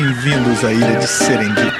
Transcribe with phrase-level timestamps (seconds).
[0.00, 1.76] Bem-vindos à ilha de Serendip.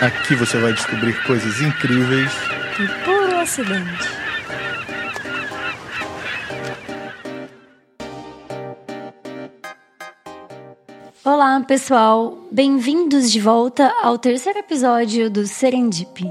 [0.00, 2.30] Aqui você vai descobrir coisas incríveis
[2.78, 4.08] e puro acidente.
[11.24, 12.38] Olá, pessoal.
[12.52, 16.24] Bem-vindos de volta ao terceiro episódio do Serendip.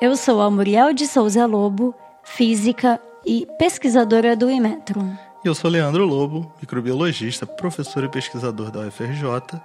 [0.00, 5.08] Eu sou a Muriel de Souza Lobo, física e pesquisadora do Imetro.
[5.44, 9.60] Eu sou Leandro Lobo, microbiologista, professor e pesquisador da UFRJ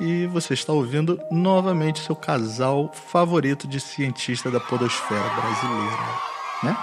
[0.00, 5.98] e você está ouvindo novamente seu casal favorito de cientista da podosfera brasileira,
[6.62, 6.74] né?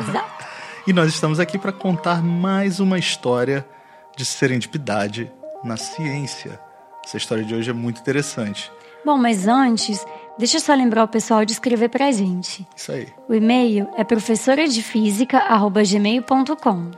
[0.00, 0.46] Exato.
[0.88, 3.68] e nós estamos aqui para contar mais uma história
[4.16, 5.30] de serendipidade
[5.62, 6.58] na ciência.
[7.04, 8.72] Essa história de hoje é muito interessante.
[9.04, 10.02] Bom, mas antes,
[10.38, 12.66] deixa eu só lembrar o pessoal de escrever pra gente.
[12.74, 13.06] Isso aí.
[13.28, 16.90] O e-mail é professoradefísica@gmail.com.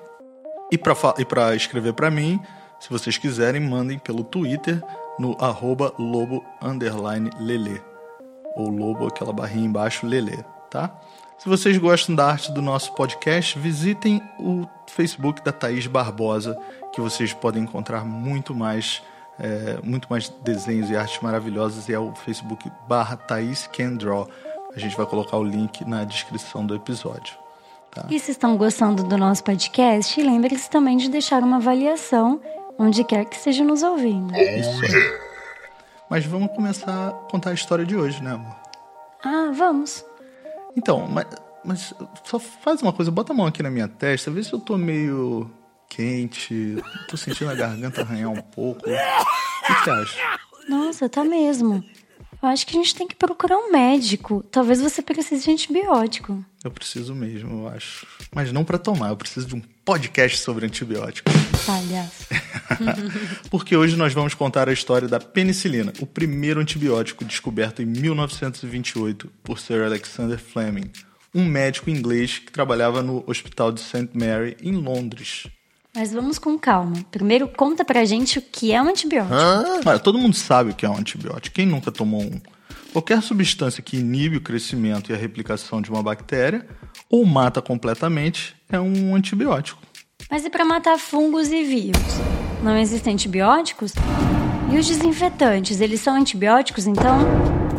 [0.71, 0.79] E
[1.25, 2.41] para escrever para mim,
[2.79, 4.83] se vocês quiserem, mandem pelo Twitter
[5.19, 7.81] no arroba lobo underline lele.
[8.55, 10.95] Ou lobo, aquela barrinha embaixo, lele, tá?
[11.39, 16.59] Se vocês gostam da arte do nosso podcast, visitem o Facebook da Thaís Barbosa,
[16.93, 19.03] que vocês podem encontrar muito mais,
[19.39, 21.89] é, muito mais desenhos e artes maravilhosas.
[21.89, 24.29] E é o Facebook barra Thaís Can Draw.
[24.75, 27.35] A gente vai colocar o link na descrição do episódio.
[27.91, 28.07] Tá?
[28.11, 32.41] E se estão gostando do nosso podcast, lembre-se também de deixar uma avaliação
[32.79, 34.35] onde quer que esteja nos ouvindo.
[34.35, 35.27] É isso aí.
[36.09, 38.57] Mas vamos começar a contar a história de hoje, né, amor?
[39.25, 40.05] Ah, vamos.
[40.77, 41.27] Então, mas,
[41.65, 44.61] mas só faz uma coisa, bota a mão aqui na minha testa, vê se eu
[44.61, 45.51] tô meio
[45.89, 46.77] quente,
[47.09, 48.89] tô sentindo a garganta arranhar um pouco.
[48.89, 50.39] O que você acha?
[50.69, 51.83] Nossa, tá mesmo.
[52.43, 54.45] Eu acho que a gente tem que procurar um médico.
[54.51, 56.45] Talvez você precise de antibiótico.
[56.63, 58.07] Eu preciso mesmo, eu acho.
[58.35, 61.31] Mas não para tomar, eu preciso de um podcast sobre antibiótico.
[61.65, 62.27] Palhaço.
[63.51, 69.31] Porque hoje nós vamos contar a história da penicilina, o primeiro antibiótico descoberto em 1928
[69.43, 70.91] por Sir Alexander Fleming,
[71.35, 74.11] um médico inglês que trabalhava no Hospital de St.
[74.15, 75.47] Mary, em Londres.
[75.95, 76.97] Mas vamos com calma.
[77.11, 79.35] Primeiro conta pra gente o que é um antibiótico.
[79.89, 81.55] Olha, todo mundo sabe o que é um antibiótico.
[81.55, 82.39] Quem nunca tomou um?
[82.93, 86.67] Qualquer substância que inibe o crescimento e a replicação de uma bactéria
[87.11, 89.86] ou mata completamente é um antibiótico.
[90.31, 92.03] Mas e para matar fungos e vírus?
[92.63, 93.93] Não existem antibióticos?
[94.73, 97.21] E os desinfetantes, eles são antibióticos então?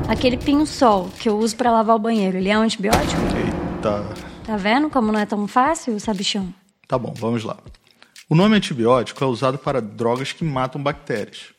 [0.08, 3.22] Aquele pinho-sol que eu uso para lavar o banheiro, ele é um antibiótico?
[3.36, 4.06] Eita.
[4.46, 6.53] Tá vendo como não é tão fácil, sabichão?
[6.88, 7.57] Tá bom, vamos lá.
[8.30, 11.53] O nome antibiótico é usado para drogas que matam bactérias.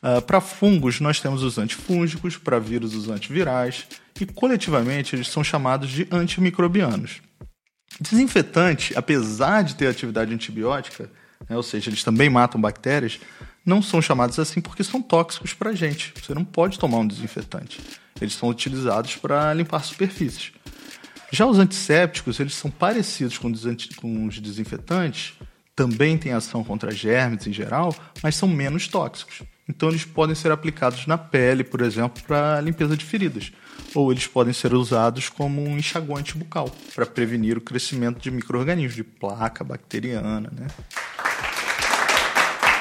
[0.00, 3.86] Uh, para fungos, nós temos os antifúngicos, para vírus, os antivirais,
[4.20, 7.20] e coletivamente eles são chamados de antimicrobianos.
[8.00, 11.10] Desinfetante, apesar de ter atividade antibiótica,
[11.48, 13.20] né, ou seja, eles também matam bactérias,
[13.64, 16.12] não são chamados assim porque são tóxicos para a gente.
[16.20, 17.80] Você não pode tomar um desinfetante.
[18.20, 20.52] Eles são utilizados para limpar superfícies.
[21.30, 23.50] Já os antissépticos, eles são parecidos com
[24.26, 25.34] os desinfetantes,
[25.74, 29.42] também têm ação contra germes em geral, mas são menos tóxicos.
[29.66, 33.50] Então, eles podem ser aplicados na pele, por exemplo, para limpeza de feridas.
[33.94, 38.94] Ou eles podem ser usados como um enxaguante bucal, para prevenir o crescimento de micro-organismos,
[38.94, 40.50] de placa bacteriana.
[40.52, 40.66] Né?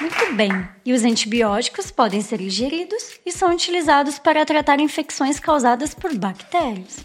[0.01, 0.51] Muito bem.
[0.85, 6.97] E os antibióticos podem ser ingeridos e são utilizados para tratar infecções causadas por bactérias.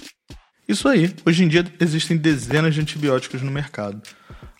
[0.69, 1.15] Isso aí.
[1.25, 4.03] Hoje em dia existem dezenas de antibióticos no mercado.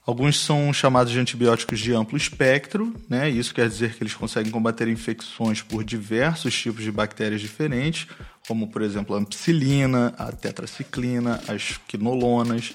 [0.07, 3.29] Alguns são chamados de antibióticos de amplo espectro, né?
[3.29, 8.07] Isso quer dizer que eles conseguem combater infecções por diversos tipos de bactérias diferentes,
[8.47, 12.75] como por exemplo a ampicilina, a tetraciclina, as quinolonas,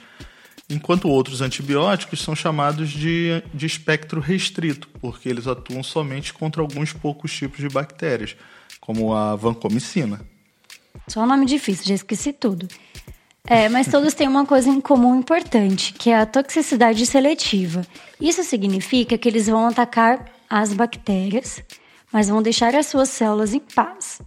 [0.70, 6.94] enquanto outros antibióticos são chamados de, de espectro restrito, porque eles atuam somente contra alguns
[6.94, 8.36] poucos tipos de bactérias,
[8.80, 10.22] como a vancomicina.
[11.08, 12.68] Só um nome difícil, já esqueci tudo.
[13.46, 17.86] É, mas todos têm uma coisa em comum importante, que é a toxicidade seletiva.
[18.20, 21.64] Isso significa que eles vão atacar as bactérias,
[22.14, 24.22] mas vão deixar as suas células em paz.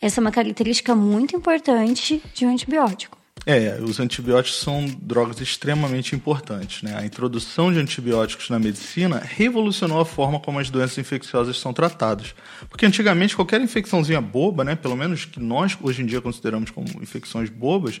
[0.00, 3.18] Essa é uma característica muito importante de um antibiótico.
[3.44, 6.82] É, os antibióticos são drogas extremamente importantes.
[6.82, 6.94] Né?
[6.96, 12.34] A introdução de antibióticos na medicina revolucionou a forma como as doenças infecciosas são tratadas.
[12.68, 16.86] Porque antigamente qualquer infecçãozinha boba, né, pelo menos que nós hoje em dia consideramos como
[17.02, 18.00] infecções bobas,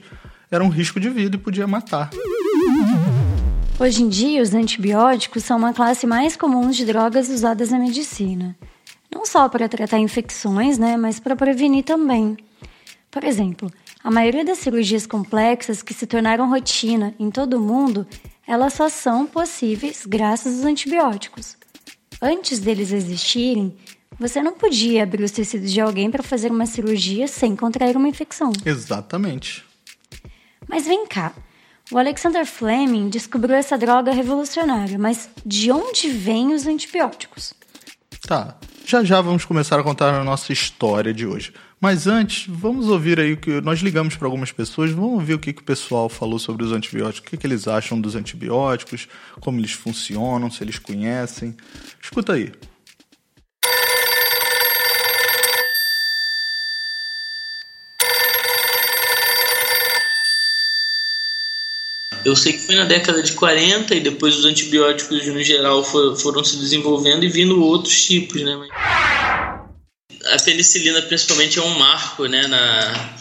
[0.50, 2.10] era um risco de vida e podia matar.
[3.80, 8.56] Hoje em dia, os antibióticos são uma classe mais comum de drogas usadas na medicina.
[9.12, 12.36] Não só para tratar infecções, né, mas para prevenir também.
[13.10, 13.70] Por exemplo,
[14.04, 18.06] a maioria das cirurgias complexas que se tornaram rotina em todo o mundo,
[18.46, 21.56] elas só são possíveis graças aos antibióticos.
[22.20, 23.76] Antes deles existirem,
[24.18, 28.08] Você não podia abrir os tecidos de alguém para fazer uma cirurgia sem contrair uma
[28.08, 28.50] infecção.
[28.64, 29.64] Exatamente.
[30.68, 31.32] Mas vem cá.
[31.92, 37.54] O Alexander Fleming descobriu essa droga revolucionária, mas de onde vêm os antibióticos?
[38.26, 38.58] Tá.
[38.90, 41.52] Já já vamos começar a contar a nossa história de hoje.
[41.78, 45.38] Mas antes, vamos ouvir aí o que nós ligamos para algumas pessoas, vamos ouvir o
[45.38, 49.06] que, que o pessoal falou sobre os antibióticos, o que, que eles acham dos antibióticos,
[49.40, 51.54] como eles funcionam, se eles conhecem.
[52.02, 52.50] Escuta aí.
[62.28, 66.14] Eu sei que foi na década de 40 e depois os antibióticos no geral for,
[66.14, 68.54] foram se desenvolvendo e vindo outros tipos, né?
[70.26, 73.16] A penicilina principalmente é um marco, né, na,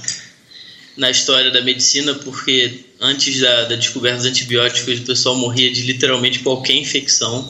[0.98, 5.84] na história da medicina, porque antes da, da descoberta dos antibióticos o pessoal morria de
[5.84, 7.48] literalmente qualquer infecção.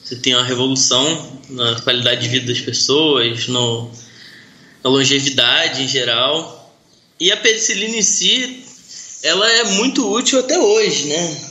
[0.00, 3.90] Você tem uma revolução na qualidade de vida das pessoas, no,
[4.84, 6.72] na longevidade em geral.
[7.18, 8.63] E a penicilina em si
[9.24, 11.48] ela é muito útil até hoje, né?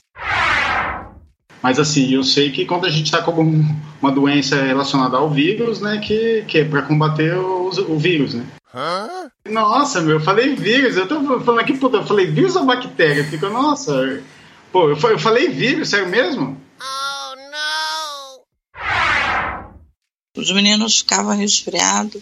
[1.59, 3.65] Mas assim, eu sei que quando a gente está com
[3.99, 8.45] uma doença relacionada ao vírus, né, que, que é para combater o, o vírus, né?
[8.75, 9.09] Hã?
[9.49, 13.23] Nossa, meu, eu falei vírus, eu tô falando aqui, puta, eu falei vírus ou bactéria?
[13.23, 14.21] Fica, nossa,
[14.71, 16.61] pô, eu, eu falei vírus, sério mesmo?
[16.79, 18.41] Oh, não!
[20.37, 22.21] Os meninos ficavam resfriados,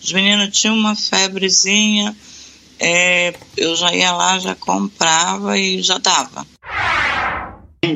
[0.00, 2.14] os meninos tinham uma febrezinha,
[2.82, 6.44] é, eu já ia lá, já comprava e já dava.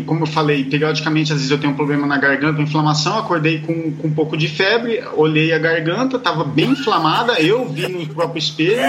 [0.04, 3.92] Como eu falei, periodicamente, às vezes eu tenho um problema na garganta, inflamação, acordei com,
[3.92, 8.38] com um pouco de febre, olhei a garganta, estava bem inflamada, eu vi no próprio
[8.38, 8.82] espelho,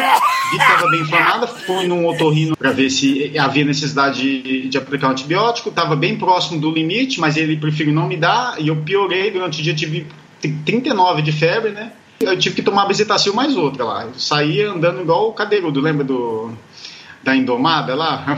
[0.52, 4.78] vi que estava bem inflamada, fui num otorrino para ver se havia necessidade de, de
[4.78, 8.68] aplicar um antibiótico, estava bem próximo do limite, mas ele preferiu não me dar, e
[8.68, 10.08] eu piorei durante o dia, tive
[10.66, 11.92] 39 de febre, né?
[12.20, 14.06] Eu tive que tomar a Bezetacil mais outra lá.
[14.06, 16.52] Eu saía andando igual o cadeirudo, lembra do
[17.24, 18.26] da Indomada lá?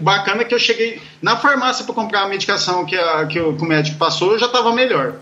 [0.00, 3.62] Bacana que eu cheguei na farmácia para comprar a medicação que, a, que, o, que
[3.62, 5.16] o médico passou, eu já estava melhor.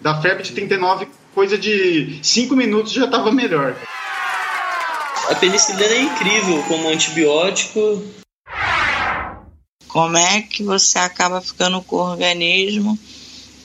[0.00, 3.74] Da febre de 39, coisa de 5 minutos já estava melhor.
[5.30, 8.04] A penicilina é incrível como antibiótico.
[9.88, 12.98] Como é que você acaba ficando com o organismo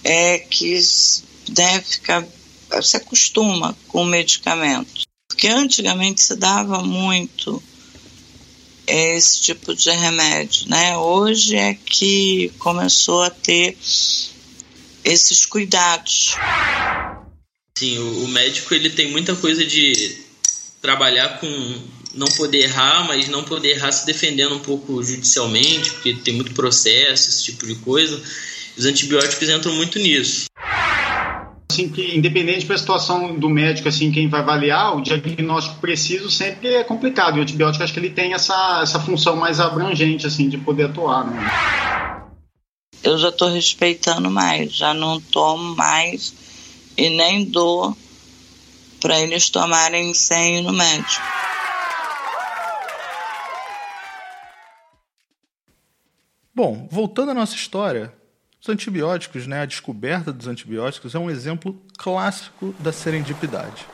[0.04, 0.80] é que
[1.50, 2.26] deve ficar,
[2.82, 5.02] se acostuma com o medicamento.
[5.28, 7.62] Porque antigamente se dava muito
[8.86, 10.98] esse tipo de remédio, né?
[10.98, 13.78] Hoje é que começou a ter
[15.04, 16.36] esses cuidados.
[17.78, 20.18] Sim, o, o médico ele tem muita coisa de
[20.82, 21.48] trabalhar com
[22.14, 26.54] não poder errar, mas não poder errar se defendendo um pouco judicialmente, porque tem muito
[26.54, 28.22] processo, esse tipo de coisa.
[28.80, 30.46] Os antibióticos entram muito nisso.
[31.70, 36.76] Assim, que independente da situação do médico, assim, quem vai avaliar, o diagnóstico preciso sempre
[36.76, 37.36] é complicado.
[37.36, 40.86] E o antibiótico acho que ele tem essa, essa função mais abrangente, assim, de poder
[40.86, 41.30] atuar.
[41.30, 42.32] Né?
[43.04, 46.34] Eu já estou respeitando mais, já não tomo mais
[46.98, 47.98] e nem dou
[49.02, 51.22] para eles tomarem sem ir no médico.
[56.56, 58.18] Bom, voltando à nossa história,
[58.62, 63.86] os antibióticos, né, a descoberta dos antibióticos é um exemplo clássico da serendipidade.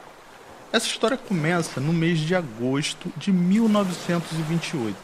[0.73, 4.95] Essa história começa no mês de agosto de 1928.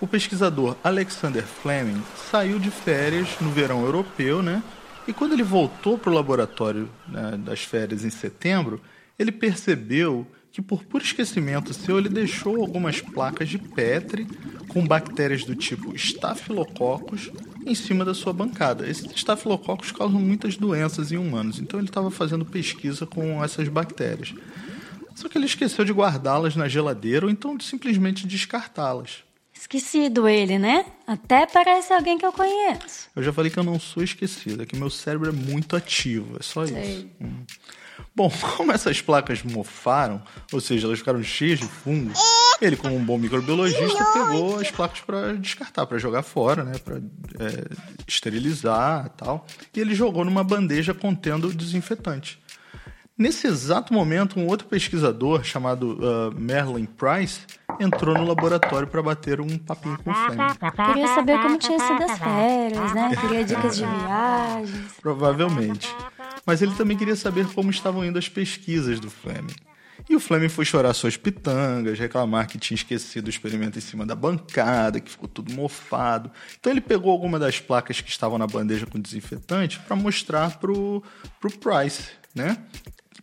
[0.00, 4.62] O pesquisador Alexander Fleming saiu de férias no verão europeu, né?
[5.06, 8.80] E quando ele voltou para o laboratório né, das férias em setembro,
[9.18, 14.26] ele percebeu que por puro esquecimento seu ele deixou algumas placas de Petri
[14.68, 17.30] com bactérias do tipo Staphylococcus
[17.70, 18.88] em cima da sua bancada.
[18.88, 24.34] Esses Staphylococcus causam muitas doenças em humanos, então ele estava fazendo pesquisa com essas bactérias.
[25.14, 29.24] Só que ele esqueceu de guardá-las na geladeira ou então de simplesmente descartá-las.
[29.52, 30.86] Esquecido ele, né?
[31.06, 33.10] Até parece alguém que eu conheço.
[33.14, 36.38] Eu já falei que eu não sou esquecido, é que meu cérebro é muito ativo,
[36.40, 36.82] é só Sei.
[36.82, 37.10] isso.
[37.20, 37.44] Hum.
[38.16, 42.12] Bom, como essas placas mofaram, ou seja, elas ficaram cheias de fungo,
[42.64, 46.96] ele, como um bom microbiologista, pegou as placas para descartar, para jogar fora, né, para
[46.96, 47.64] é,
[48.06, 49.46] esterilizar e tal.
[49.74, 52.40] E ele jogou numa bandeja contendo desinfetante.
[53.20, 57.40] Nesse exato momento, um outro pesquisador chamado uh, Merlin Price
[57.78, 60.54] entrou no laboratório para bater um papinho com o Fleming.
[60.86, 63.16] Queria saber como tinha sido as férias, né?
[63.20, 64.94] Queria dicas de viagens.
[65.02, 65.94] Provavelmente.
[66.46, 69.54] Mas ele também queria saber como estavam indo as pesquisas do Fleming.
[70.08, 74.04] E o Fleming foi chorar suas pitangas, reclamar que tinha esquecido o experimento em cima
[74.04, 76.30] da bancada, que ficou tudo mofado.
[76.58, 81.02] Então ele pegou alguma das placas que estavam na bandeja com desinfetante para mostrar pro,
[81.40, 82.02] pro Price,
[82.34, 82.56] né?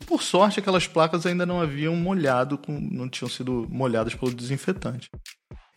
[0.05, 5.09] Por sorte, aquelas placas ainda não haviam molhado, com, não tinham sido molhadas pelo desinfetante.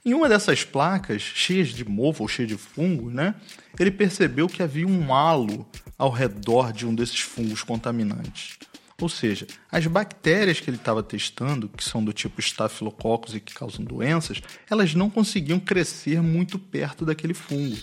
[0.04, 3.34] Em uma dessas placas, cheias de mofo ou cheias de fungo, né,
[3.78, 8.56] ele percebeu que havia um halo ao redor de um desses fungos contaminantes.
[9.00, 13.54] Ou seja, as bactérias que ele estava testando, que são do tipo Staphylococcus e que
[13.54, 17.76] causam doenças, elas não conseguiam crescer muito perto daquele fungo.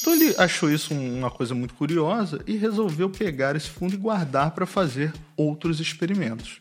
[0.00, 4.52] Então ele achou isso uma coisa muito curiosa e resolveu pegar esse fungo e guardar
[4.52, 6.58] para fazer outros experimentos.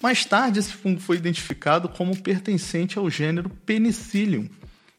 [0.00, 4.48] Mais tarde, esse fungo foi identificado como pertencente ao gênero Penicillium,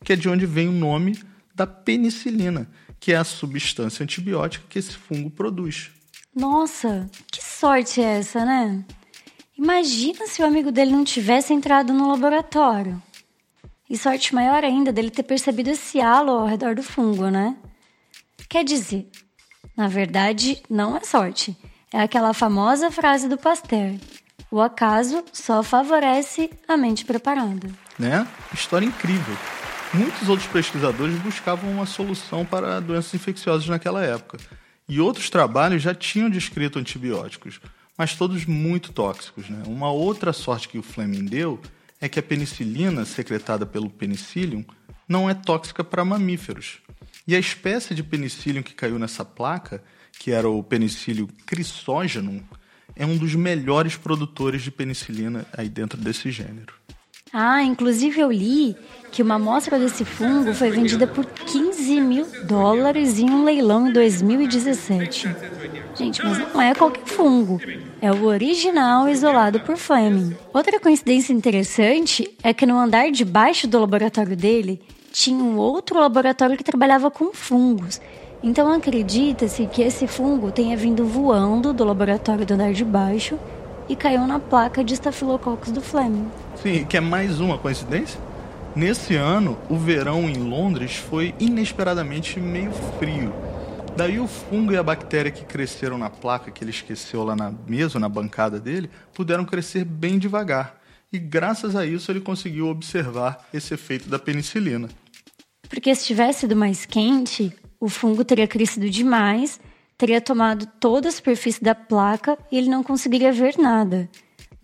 [0.04, 1.20] que é de onde vem o nome
[1.56, 2.70] da penicilina,
[3.00, 5.90] que é a substância antibiótica que esse fungo produz.
[6.36, 8.86] Nossa, que sorte é essa, né?
[9.58, 13.02] Imagina se o amigo dele não tivesse entrado no laboratório.
[13.90, 17.58] E sorte maior ainda dele ter percebido esse halo ao redor do fungo, né?
[18.48, 19.10] Quer dizer,
[19.76, 21.58] na verdade, não é sorte.
[21.92, 23.96] É aquela famosa frase do Pasteur:
[24.52, 27.68] o acaso só favorece a mente preparada.
[27.98, 28.28] Né?
[28.54, 29.36] História incrível.
[29.92, 34.38] Muitos outros pesquisadores buscavam uma solução para doenças infecciosas naquela época.
[34.88, 37.60] E outros trabalhos já tinham descrito antibióticos,
[37.98, 39.50] mas todos muito tóxicos.
[39.50, 39.64] Né?
[39.66, 41.60] Uma outra sorte que o Fleming deu
[42.00, 44.64] é que a penicilina, secretada pelo penicillium,
[45.08, 46.80] não é tóxica para mamíferos.
[47.28, 49.84] E a espécie de penicillium que caiu nessa placa,
[50.20, 52.44] que era o penicillium crisógenum,
[52.96, 56.74] é um dos melhores produtores de penicilina aí dentro desse gênero.
[57.38, 58.78] Ah, inclusive eu li
[59.12, 63.92] que uma amostra desse fungo foi vendida por 15 mil dólares em um leilão em
[63.92, 65.36] 2017.
[65.96, 67.60] Gente, mas não é qualquer fungo.
[68.02, 70.34] É o original isolado por Fleming.
[70.54, 76.00] Outra coincidência interessante é que no andar de baixo do laboratório dele tinha um outro
[76.00, 78.00] laboratório que trabalhava com fungos.
[78.42, 83.38] Então acredita-se que esse fungo tenha vindo voando do laboratório do andar de baixo
[83.90, 86.32] e caiu na placa de Staphylococcus do Fleming.
[86.90, 88.20] Que é mais uma coincidência?
[88.76, 93.32] Nesse ano, o verão em Londres foi inesperadamente meio frio.
[93.96, 97.54] Daí o fungo e a bactéria que cresceram na placa que ele esqueceu lá na
[97.68, 100.82] mesa, na bancada dele, puderam crescer bem devagar.
[101.14, 104.90] E graças a isso ele conseguiu observar esse efeito da penicilina.
[105.70, 109.60] Porque se tivesse sido mais quente, o fungo teria crescido demais,
[109.96, 114.10] teria tomado toda a superfície da placa e ele não conseguiria ver nada.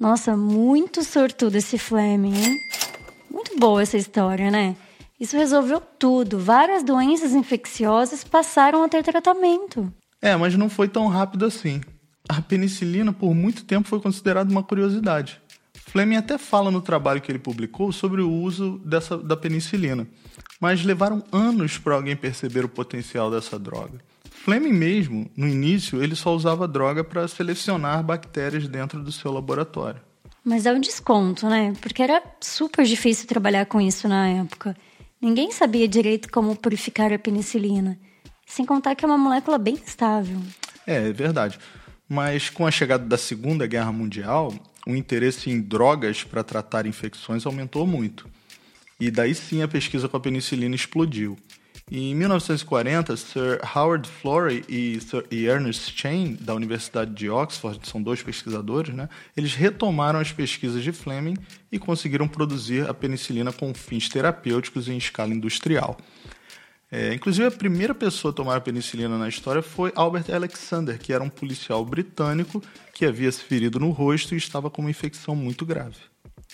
[0.02, 2.58] Nossa, muito sortudo esse Fleming, hein?
[3.30, 4.76] Muito boa essa história, né?
[5.20, 6.40] Isso resolveu tudo.
[6.40, 9.94] Várias doenças infecciosas passaram a ter tratamento.
[10.20, 11.82] É, mas não foi tão rápido assim.
[12.28, 15.40] A penicilina, por muito tempo, foi considerada uma curiosidade.
[15.92, 20.08] Fleming até fala no trabalho que ele publicou sobre o uso dessa, da penicilina,
[20.60, 24.00] mas levaram anos para alguém perceber o potencial dessa droga.
[24.44, 30.02] Fleming mesmo, no início, ele só usava droga para selecionar bactérias dentro do seu laboratório.
[30.44, 31.74] Mas é um desconto, né?
[31.80, 34.76] Porque era super difícil trabalhar com isso na época.
[35.22, 38.00] Ninguém sabia direito como purificar a penicilina.
[38.48, 40.40] Sem contar que é uma molécula bem estável.
[40.88, 41.60] É, é verdade.
[42.10, 44.52] Mas com a chegada da Segunda Guerra Mundial,
[44.88, 48.28] o interesse em drogas para tratar infecções aumentou muito.
[49.00, 51.38] E daí sim a pesquisa com a penicilina explodiu.
[51.94, 58.24] Em 1940, Sir Howard Florey e, Sir Ernest Chain, da Universidade de Oxford, são dois
[58.24, 59.10] pesquisadores, né?
[59.36, 61.36] eles retomaram as pesquisas de Fleming
[61.70, 65.98] e conseguiram produzir a penicilina com fins terapêuticos em escala industrial.
[66.90, 71.12] É, inclusive, a primeira pessoa a tomar a penicilina na história foi Albert Alexander, que
[71.12, 75.36] era um policial britânico que havia se ferido no rosto e estava com uma infecção
[75.36, 75.98] muito grave.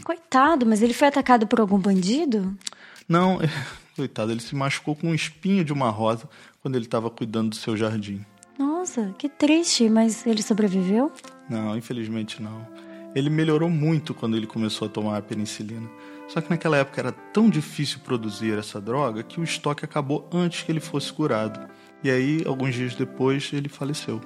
[0.04, 2.58] Coitado, mas ele foi atacado por algum bandido?
[3.08, 3.40] Não,
[3.98, 6.30] Coitado, ele se machucou com um espinho de uma rosa
[6.62, 8.24] quando ele estava cuidando do seu jardim.
[8.60, 11.12] Nossa, que triste, mas ele sobreviveu?
[11.50, 12.68] Não, infelizmente não.
[13.16, 15.90] Ele melhorou muito quando ele começou a tomar a penicilina.
[16.28, 20.62] Só que naquela época era tão difícil produzir essa droga que o estoque acabou antes
[20.62, 21.60] que ele fosse curado.
[22.04, 24.22] E aí, alguns dias depois, ele faleceu.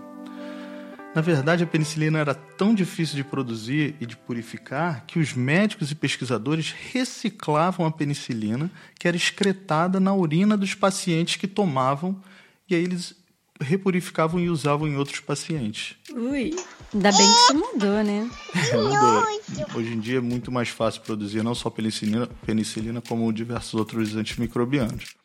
[1.14, 5.92] Na verdade, a penicilina era tão difícil de produzir e de purificar que os médicos
[5.92, 12.22] e pesquisadores reciclavam a penicilina que era excretada na urina dos pacientes que tomavam
[12.70, 13.14] e aí eles
[13.60, 15.96] repurificavam e usavam em outros pacientes.
[16.14, 16.56] Ui,
[16.94, 18.30] ainda bem que isso mudou, né?
[18.74, 19.76] mudou.
[19.76, 24.16] Hoje em dia é muito mais fácil produzir não só penicilina, penicilina como diversos outros
[24.16, 25.16] antimicrobianos.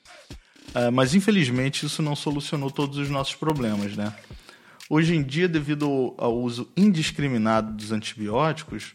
[0.74, 4.12] Uh, mas infelizmente isso não solucionou todos os nossos problemas, né?
[4.88, 8.94] Hoje em dia, devido ao uso indiscriminado dos antibióticos,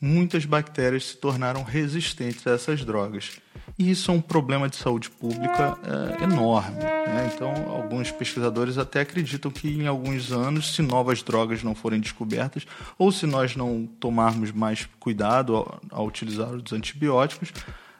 [0.00, 3.32] muitas bactérias se tornaram resistentes a essas drogas.
[3.78, 6.78] E isso é um problema de saúde pública é, enorme.
[6.78, 7.30] Né?
[7.34, 12.66] Então, alguns pesquisadores até acreditam que em alguns anos, se novas drogas não forem descobertas,
[12.98, 17.52] ou se nós não tomarmos mais cuidado ao, ao utilizar os antibióticos,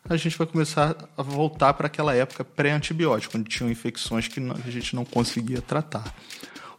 [0.08, 4.70] a gente vai começar a voltar para aquela época pré-antibiótico, onde tinham infecções que a
[4.70, 6.14] gente não conseguia tratar.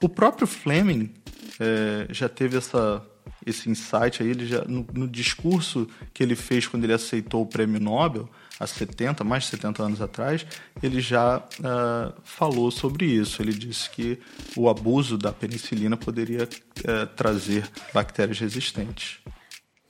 [0.01, 1.13] O próprio Fleming
[1.60, 3.06] é, já teve essa
[3.46, 7.46] esse insight aí, ele já, no, no, discurso que ele fez quando ele aceitou o
[7.46, 10.46] prêmio Nobel, há 70, mais de 70 anos atrás,
[10.84, 13.42] ele já uh, falou sobre isso.
[13.42, 14.20] Ele disse que
[14.56, 19.20] o abuso da penicilina poderia uh, trazer bactérias resistentes.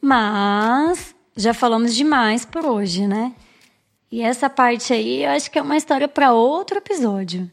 [0.01, 3.33] Mas já falamos demais por hoje, né?
[4.11, 7.49] E essa parte aí eu acho que é uma história para outro episódio.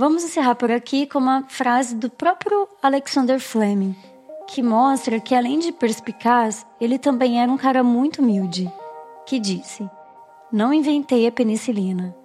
[0.00, 3.94] Vamos encerrar por aqui com uma frase do próprio Alexander Fleming
[4.48, 8.72] que mostra que, além de perspicaz, ele também era um cara muito humilde,
[9.26, 9.86] que disse:
[10.50, 12.16] Não inventei a penicilina.